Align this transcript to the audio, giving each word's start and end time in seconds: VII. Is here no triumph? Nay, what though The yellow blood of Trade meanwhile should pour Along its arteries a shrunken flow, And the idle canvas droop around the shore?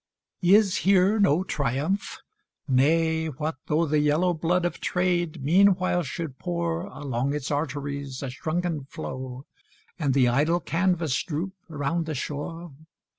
VII. 0.41 0.55
Is 0.55 0.77
here 0.77 1.19
no 1.19 1.43
triumph? 1.43 2.17
Nay, 2.67 3.27
what 3.27 3.57
though 3.67 3.85
The 3.85 3.99
yellow 3.99 4.33
blood 4.33 4.65
of 4.65 4.79
Trade 4.79 5.43
meanwhile 5.43 6.01
should 6.01 6.39
pour 6.39 6.85
Along 6.87 7.35
its 7.35 7.51
arteries 7.51 8.23
a 8.23 8.31
shrunken 8.31 8.85
flow, 8.85 9.45
And 9.99 10.15
the 10.15 10.27
idle 10.27 10.59
canvas 10.59 11.21
droop 11.21 11.53
around 11.69 12.07
the 12.07 12.15
shore? 12.15 12.71